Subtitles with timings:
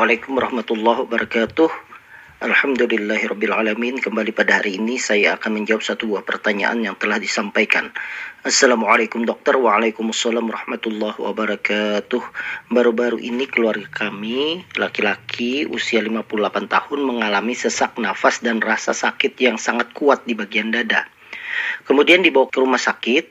[0.00, 1.70] Assalamualaikum warahmatullahi wabarakatuh.
[2.40, 7.92] Alhamdulillahirrabbilalamin Kembali pada hari ini saya akan menjawab satu buah pertanyaan yang telah disampaikan.
[8.40, 9.60] Assalamualaikum dokter.
[9.60, 12.22] Waalaikumsalam warahmatullahi wabarakatuh.
[12.72, 16.32] Baru-baru ini keluarga kami Laki-laki usia 58
[16.64, 21.04] tahun mengalami sesak nafas dan rasa sakit yang sangat kuat di bagian dada.
[21.84, 23.28] Kemudian dibawa ke rumah sakit.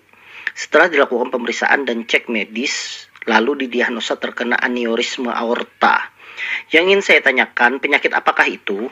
[0.53, 6.18] Setelah dilakukan pemeriksaan dan cek medis Lalu didiagnosa terkena aneurisma aorta
[6.73, 8.91] yang ingin saya tanyakan, penyakit apakah itu?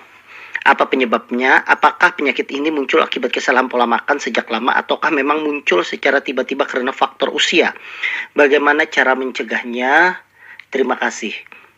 [0.67, 1.63] Apa penyebabnya?
[1.63, 6.67] Apakah penyakit ini muncul akibat kesalahan pola makan sejak lama ataukah memang muncul secara tiba-tiba
[6.67, 7.71] karena faktor usia?
[8.35, 10.19] Bagaimana cara mencegahnya?
[10.67, 11.31] Terima kasih.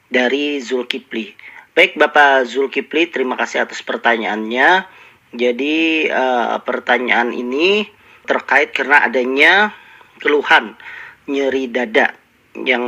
[0.10, 1.38] Dari Zulkifli.
[1.78, 4.90] Baik Bapak Zulkifli, terima kasih atas pertanyaannya.
[5.38, 7.86] Jadi uh, pertanyaan ini
[8.26, 9.70] terkait karena adanya
[10.18, 10.74] keluhan
[11.30, 12.18] nyeri dada
[12.58, 12.84] yang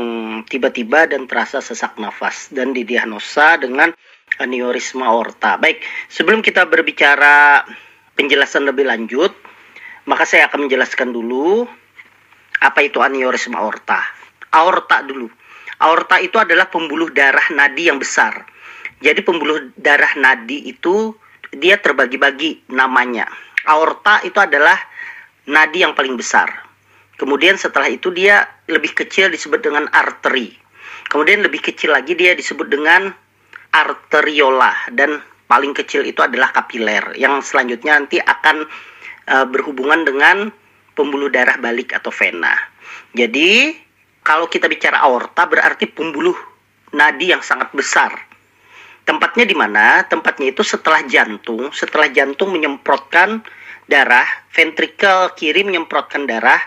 [0.49, 3.93] tiba-tiba dan terasa sesak nafas dan didiagnosa dengan
[4.41, 5.61] aneurisma aorta.
[5.61, 7.61] Baik, sebelum kita berbicara
[8.17, 9.31] penjelasan lebih lanjut,
[10.09, 11.69] maka saya akan menjelaskan dulu
[12.61, 14.01] apa itu aneurisma aorta.
[14.53, 15.29] Aorta dulu.
[15.81, 18.45] Aorta itu adalah pembuluh darah nadi yang besar.
[19.01, 21.17] Jadi pembuluh darah nadi itu
[21.49, 23.25] dia terbagi-bagi namanya.
[23.65, 24.77] Aorta itu adalah
[25.49, 26.69] nadi yang paling besar.
[27.17, 30.55] Kemudian setelah itu dia lebih kecil disebut dengan arteri.
[31.11, 33.11] Kemudian lebih kecil lagi dia disebut dengan
[33.71, 38.63] arteriola dan paling kecil itu adalah kapiler yang selanjutnya nanti akan
[39.27, 40.47] uh, berhubungan dengan
[40.95, 42.55] pembuluh darah balik atau vena.
[43.11, 43.75] Jadi
[44.23, 46.35] kalau kita bicara aorta berarti pembuluh
[46.95, 48.15] nadi yang sangat besar.
[49.01, 50.05] Tempatnya di mana?
[50.07, 53.43] Tempatnya itu setelah jantung, setelah jantung menyemprotkan
[53.89, 56.61] darah, ventrikel kiri menyemprotkan darah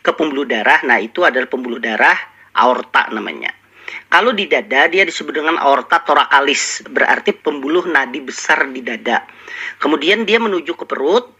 [0.00, 0.80] ke pembuluh darah.
[0.84, 2.16] Nah, itu adalah pembuluh darah
[2.56, 3.52] aorta namanya.
[4.10, 9.22] Kalau di dada dia disebut dengan aorta torakalis, berarti pembuluh nadi besar di dada.
[9.78, 11.30] Kemudian dia menuju ke perut,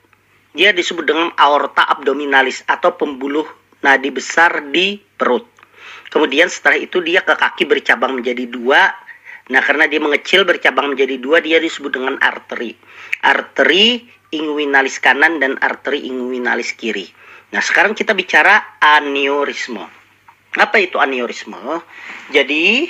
[0.54, 3.46] dia disebut dengan aorta abdominalis atau pembuluh
[3.82, 5.46] nadi besar di perut.
[6.10, 8.90] Kemudian setelah itu dia ke kaki bercabang menjadi dua.
[9.50, 12.74] Nah karena dia mengecil bercabang menjadi dua, dia disebut dengan arteri.
[13.22, 17.06] Arteri inguinalis kanan dan arteri inguinalis kiri.
[17.50, 19.82] Nah, sekarang kita bicara aneurisme.
[20.54, 21.58] Apa itu aneurisme?
[22.30, 22.86] Jadi,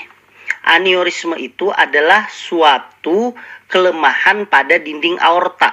[0.69, 3.33] aneurisme itu adalah suatu
[3.69, 5.73] kelemahan pada dinding aorta.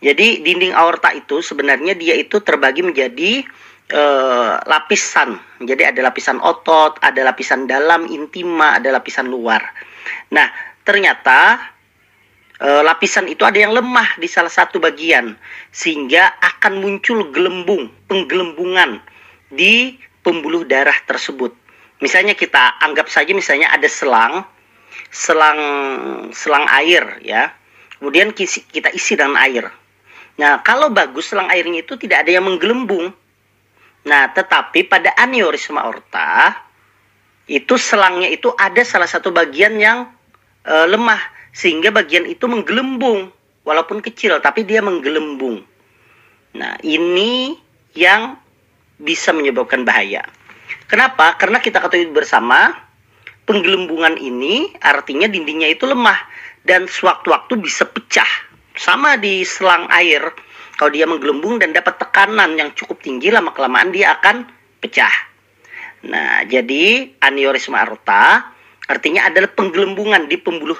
[0.00, 3.44] Jadi, dinding aorta itu sebenarnya dia itu terbagi menjadi
[3.92, 5.36] uh, lapisan.
[5.62, 9.62] Jadi ada lapisan otot, ada lapisan dalam intima, ada lapisan luar.
[10.34, 10.50] Nah,
[10.82, 11.71] ternyata e,
[12.60, 15.34] lapisan itu ada yang lemah di salah satu bagian
[15.72, 19.02] sehingga akan muncul gelembung, penggelembungan
[19.50, 21.50] di pembuluh darah tersebut.
[22.02, 24.46] Misalnya kita anggap saja misalnya ada selang
[25.10, 25.60] selang
[26.34, 27.50] selang air ya.
[27.98, 29.70] Kemudian kita isi dengan air.
[30.34, 33.14] Nah, kalau bagus selang airnya itu tidak ada yang menggelembung.
[34.02, 36.58] Nah, tetapi pada aneurisma aorta
[37.46, 40.10] itu selangnya itu ada salah satu bagian yang
[40.66, 41.20] e, lemah
[41.52, 43.30] sehingga bagian itu menggelembung
[43.62, 45.62] walaupun kecil tapi dia menggelembung.
[46.56, 47.56] Nah, ini
[47.96, 48.36] yang
[49.00, 50.24] bisa menyebabkan bahaya.
[50.88, 51.36] Kenapa?
[51.36, 52.72] Karena kita ketahui bersama
[53.44, 56.18] penggelembungan ini artinya dindingnya itu lemah
[56.64, 58.28] dan sewaktu-waktu bisa pecah.
[58.72, 60.32] Sama di selang air,
[60.80, 64.48] kalau dia menggelembung dan dapat tekanan yang cukup tinggi lama kelamaan dia akan
[64.80, 65.12] pecah.
[66.08, 68.50] Nah, jadi aneurisma aorta
[68.90, 70.78] artinya adalah penggelembungan di pembuluh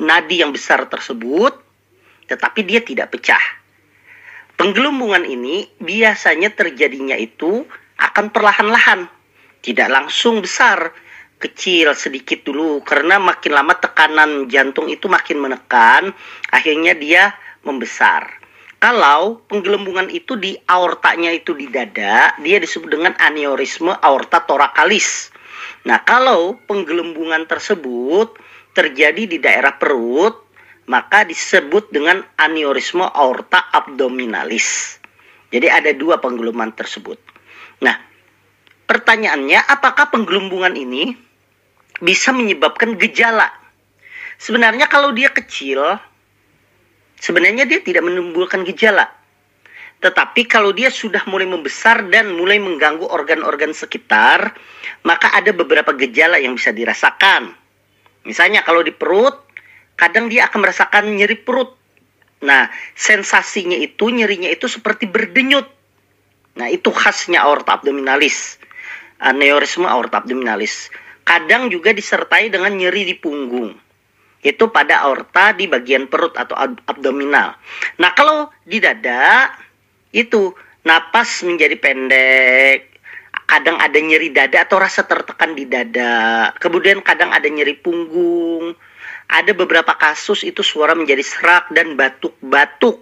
[0.00, 1.52] nadi yang besar tersebut,
[2.26, 3.42] tetapi dia tidak pecah.
[4.56, 7.64] Penggelembungan ini biasanya terjadinya itu
[8.00, 9.08] akan perlahan-lahan,
[9.60, 10.92] tidak langsung besar,
[11.40, 16.12] kecil sedikit dulu karena makin lama tekanan jantung itu makin menekan,
[16.52, 17.32] akhirnya dia
[17.64, 18.40] membesar.
[18.80, 25.28] Kalau penggelembungan itu di aortanya itu di dada, dia disebut dengan aneurisme aorta torakalis.
[25.84, 28.40] Nah, kalau penggelembungan tersebut
[28.74, 30.50] terjadi di daerah perut,
[30.90, 34.98] maka disebut dengan aneurisme aorta abdominalis.
[35.50, 37.18] Jadi ada dua penggelembungan tersebut.
[37.82, 37.98] Nah,
[38.86, 41.14] pertanyaannya apakah penggelembungan ini
[41.98, 43.50] bisa menyebabkan gejala?
[44.40, 45.98] Sebenarnya kalau dia kecil,
[47.18, 49.10] sebenarnya dia tidak menimbulkan gejala.
[50.00, 54.56] Tetapi kalau dia sudah mulai membesar dan mulai mengganggu organ-organ sekitar,
[55.04, 57.52] maka ada beberapa gejala yang bisa dirasakan.
[58.24, 59.36] Misalnya kalau di perut,
[59.96, 61.76] kadang dia akan merasakan nyeri perut.
[62.40, 65.68] Nah, sensasinya itu, nyerinya itu seperti berdenyut.
[66.56, 68.56] Nah, itu khasnya aorta abdominalis.
[69.20, 70.88] Aneurisma aorta abdominalis.
[71.20, 73.70] kadang juga disertai dengan nyeri di punggung.
[74.42, 76.58] Itu pada aorta di bagian perut atau
[76.90, 77.54] abdominal.
[78.02, 79.52] Nah, kalau di dada
[80.10, 80.50] itu
[80.82, 82.89] napas menjadi pendek,
[83.50, 88.78] kadang ada nyeri dada atau rasa tertekan di dada, kemudian kadang ada nyeri punggung.
[89.30, 92.98] Ada beberapa kasus itu suara menjadi serak dan batuk-batuk.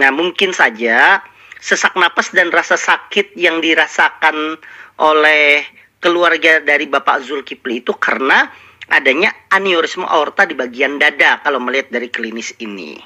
[0.00, 1.20] Nah, mungkin saja
[1.60, 4.56] sesak napas dan rasa sakit yang dirasakan
[5.00, 5.64] oleh
[6.00, 8.48] keluarga dari Bapak Zulkifli itu karena
[8.92, 13.00] adanya aneurisma aorta di bagian dada kalau melihat dari klinis ini.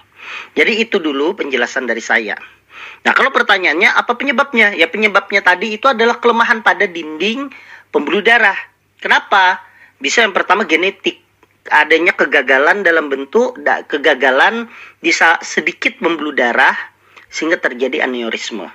[0.59, 2.35] Jadi itu dulu penjelasan dari saya.
[3.07, 4.75] Nah, kalau pertanyaannya apa penyebabnya?
[4.75, 7.51] Ya penyebabnya tadi itu adalah kelemahan pada dinding
[7.95, 8.57] pembuluh darah.
[8.99, 9.63] Kenapa?
[10.03, 11.23] Bisa yang pertama genetik.
[11.67, 13.59] Adanya kegagalan dalam bentuk
[13.91, 14.71] kegagalan
[15.03, 15.11] di
[15.43, 16.75] sedikit pembuluh darah
[17.27, 18.71] sehingga terjadi aneurisma.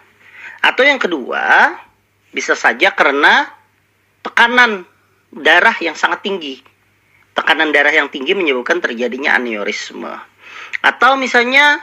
[0.60, 1.76] Atau yang kedua,
[2.36, 3.48] bisa saja karena
[4.22, 4.84] tekanan
[5.32, 6.60] darah yang sangat tinggi.
[7.32, 10.20] Tekanan darah yang tinggi menyebabkan terjadinya aneurisma.
[10.84, 11.80] Atau misalnya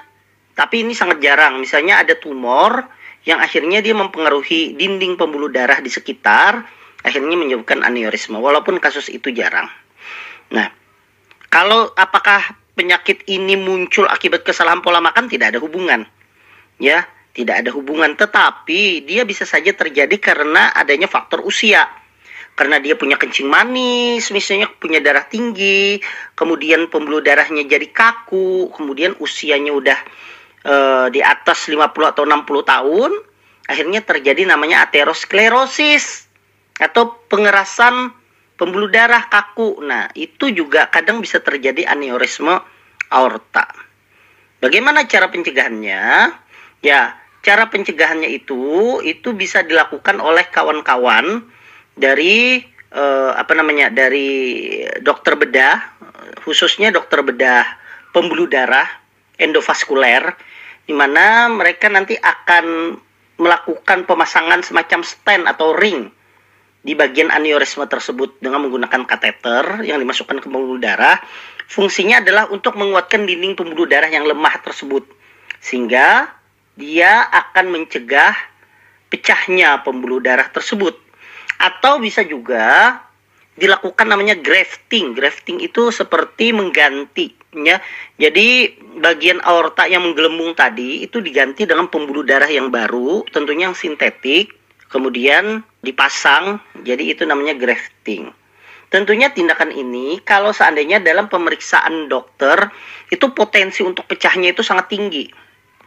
[0.58, 1.62] tapi ini sangat jarang.
[1.62, 2.82] Misalnya ada tumor
[3.22, 6.66] yang akhirnya dia mempengaruhi dinding pembuluh darah di sekitar,
[7.06, 8.42] akhirnya menyebabkan aneurisma.
[8.42, 9.70] Walaupun kasus itu jarang.
[10.50, 10.66] Nah,
[11.46, 16.02] kalau apakah penyakit ini muncul akibat kesalahan pola makan tidak ada hubungan.
[16.82, 17.06] Ya,
[17.38, 21.86] tidak ada hubungan, tetapi dia bisa saja terjadi karena adanya faktor usia.
[22.58, 26.02] Karena dia punya kencing manis, misalnya punya darah tinggi,
[26.34, 29.98] kemudian pembuluh darahnya jadi kaku, kemudian usianya udah
[30.68, 33.12] uh, di atas 50 atau 60 tahun,
[33.64, 36.28] akhirnya terjadi namanya aterosklerosis
[36.78, 38.12] atau pengerasan
[38.60, 39.80] pembuluh darah kaku.
[39.80, 42.60] Nah, itu juga kadang bisa terjadi aneurisme
[43.08, 43.66] aorta.
[44.58, 46.34] Bagaimana cara pencegahannya?
[46.82, 51.46] Ya, cara pencegahannya itu itu bisa dilakukan oleh kawan-kawan
[51.94, 52.62] dari
[52.94, 53.90] uh, apa namanya?
[53.90, 55.78] dari dokter bedah,
[56.42, 57.66] khususnya dokter bedah
[58.10, 58.86] pembuluh darah
[59.38, 60.34] endovaskuler
[60.88, 62.96] di mana mereka nanti akan
[63.36, 66.08] melakukan pemasangan semacam stand atau ring
[66.80, 71.20] di bagian aneurisma tersebut dengan menggunakan kateter yang dimasukkan ke pembuluh darah.
[71.68, 75.04] Fungsinya adalah untuk menguatkan dinding pembuluh darah yang lemah tersebut
[75.60, 76.32] sehingga
[76.72, 78.32] dia akan mencegah
[79.12, 80.96] pecahnya pembuluh darah tersebut.
[81.60, 82.96] Atau bisa juga
[83.58, 85.12] dilakukan namanya grafting.
[85.18, 87.82] Grafting itu seperti mengganti ya.
[88.16, 93.76] Jadi bagian aorta yang menggelembung tadi itu diganti dengan pembuluh darah yang baru, tentunya yang
[93.76, 94.54] sintetik,
[94.86, 96.62] kemudian dipasang.
[96.86, 98.30] Jadi itu namanya grafting.
[98.88, 102.72] Tentunya tindakan ini kalau seandainya dalam pemeriksaan dokter
[103.12, 105.28] itu potensi untuk pecahnya itu sangat tinggi.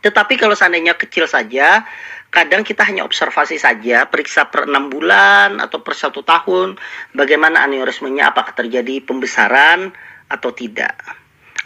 [0.01, 1.85] Tetapi kalau seandainya kecil saja,
[2.33, 6.79] kadang kita hanya observasi saja, periksa per enam bulan atau per satu tahun,
[7.13, 9.93] bagaimana aneurismenya, apakah terjadi pembesaran
[10.25, 10.97] atau tidak.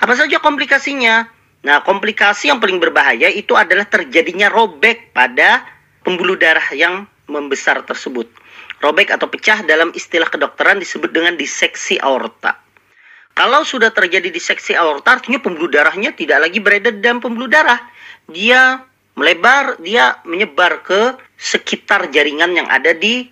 [0.04, 1.32] Apa saja komplikasinya?
[1.66, 5.64] Nah, komplikasi yang paling berbahaya itu adalah terjadinya robek pada
[6.04, 8.30] pembuluh darah yang membesar tersebut.
[8.84, 12.64] Robek atau pecah dalam istilah kedokteran disebut dengan diseksi aorta.
[13.36, 17.84] Kalau sudah terjadi diseksi aorta, artinya pembuluh darahnya tidak lagi berada dalam pembuluh darah.
[18.32, 18.80] Dia
[19.20, 23.27] melebar, dia menyebar ke sekitar jaringan yang ada di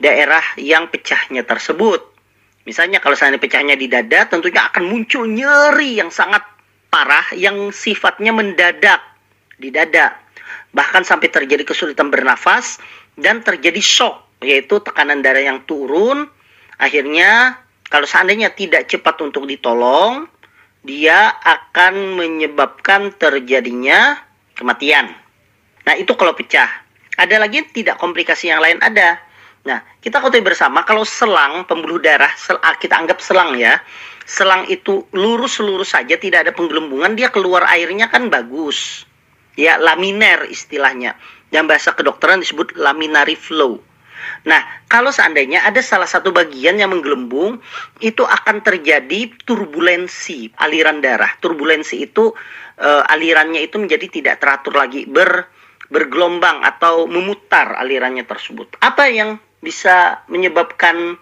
[0.00, 2.00] daerah yang pecahnya tersebut.
[2.64, 6.40] Misalnya kalau seandainya pecahnya di dada, tentunya akan muncul nyeri yang sangat
[6.88, 9.04] parah yang sifatnya mendadak
[9.60, 10.16] di dada.
[10.72, 12.80] Bahkan sampai terjadi kesulitan bernafas
[13.20, 16.24] dan terjadi shock, yaitu tekanan darah yang turun.
[16.80, 20.26] Akhirnya kalau seandainya tidak cepat untuk ditolong,
[20.82, 24.18] dia akan menyebabkan terjadinya
[24.58, 25.10] kematian.
[25.86, 26.66] Nah, itu kalau pecah.
[27.16, 29.22] Ada lagi tidak komplikasi yang lain ada.
[29.66, 33.82] Nah, kita ketahui bersama kalau selang pembuluh darah, sel, ah, kita anggap selang ya.
[34.26, 39.06] Selang itu lurus-lurus saja tidak ada penggelembungan, dia keluar airnya kan bagus.
[39.54, 41.18] Ya, laminer istilahnya.
[41.54, 43.78] Yang bahasa kedokteran disebut laminary flow.
[44.46, 47.58] Nah, kalau seandainya ada salah satu bagian yang menggelembung,
[47.98, 51.34] itu akan terjadi turbulensi aliran darah.
[51.42, 52.30] Turbulensi itu
[52.78, 55.50] uh, alirannya itu menjadi tidak teratur lagi, ber
[55.86, 58.74] bergelombang atau memutar alirannya tersebut.
[58.82, 61.14] Apa yang bisa menyebabkan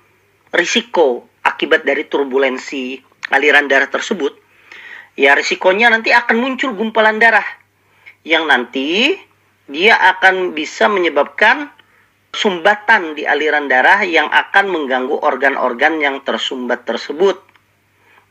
[0.57, 2.97] risiko akibat dari turbulensi
[3.29, 4.41] aliran darah tersebut?
[5.15, 7.45] Ya, risikonya nanti akan muncul gumpalan darah
[8.25, 9.15] yang nanti
[9.69, 11.71] dia akan bisa menyebabkan
[12.35, 17.41] sumbatan di aliran darah yang akan mengganggu organ-organ yang tersumbat tersebut.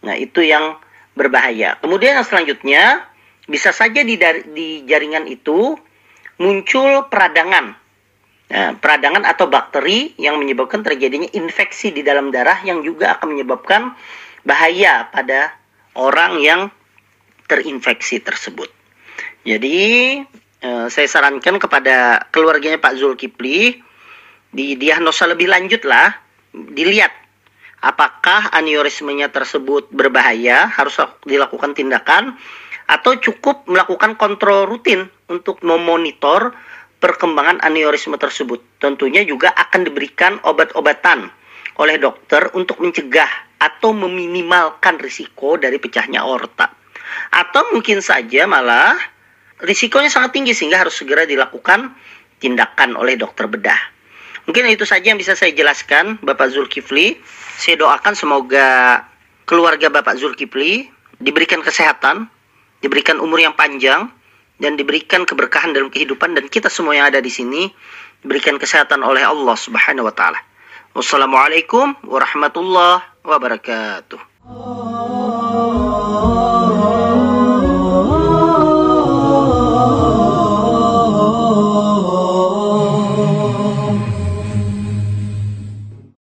[0.03, 0.77] Nah, itu yang
[1.15, 1.79] berbahaya.
[1.79, 3.07] Kemudian yang selanjutnya,
[3.47, 4.19] bisa saja di,
[4.51, 5.79] di jaringan itu
[6.37, 7.79] muncul peradangan.
[8.51, 13.95] ya, peradangan atau bakteri yang menyebabkan terjadinya infeksi di dalam darah yang juga akan menyebabkan
[14.43, 15.55] bahaya pada
[15.95, 16.61] orang yang
[17.47, 18.67] terinfeksi tersebut.
[19.43, 20.19] Jadi
[20.63, 23.79] eh, saya sarankan kepada keluarganya Pak Zulkifli
[24.53, 26.13] di diagnosa lebih lanjut lah,
[26.53, 27.11] dilihat
[27.81, 32.37] apakah aneurismenya tersebut berbahaya, harus dilakukan tindakan
[32.87, 36.53] atau cukup melakukan kontrol rutin untuk memonitor
[37.01, 38.61] perkembangan aneurisme tersebut.
[38.79, 41.27] Tentunya juga akan diberikan obat-obatan
[41.81, 43.27] oleh dokter untuk mencegah
[43.59, 46.69] atau meminimalkan risiko dari pecahnya aorta.
[47.33, 48.95] Atau mungkin saja malah
[49.63, 51.95] risikonya sangat tinggi sehingga harus segera dilakukan
[52.39, 53.92] tindakan oleh dokter bedah.
[54.43, 57.15] Mungkin itu saja yang bisa saya jelaskan Bapak Zulkifli.
[57.55, 59.01] Saya doakan semoga
[59.47, 60.91] keluarga Bapak Zulkifli
[61.23, 62.27] diberikan kesehatan,
[62.83, 64.11] diberikan umur yang panjang,
[64.59, 67.71] dan diberikan keberkahan dalam kehidupan dan kita semua yang ada di sini
[68.23, 70.39] diberikan kesehatan oleh Allah Subhanahu wa taala.
[70.93, 74.19] Wassalamualaikum warahmatullahi wabarakatuh.